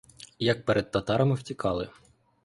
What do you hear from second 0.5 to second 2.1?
перед татарами втікали.